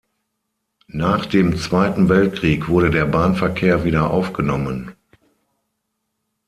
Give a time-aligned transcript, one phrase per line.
[0.87, 4.95] Nach dem Zweiten Weltkrieg wurde der Bahnverkehr wieder aufgenommen.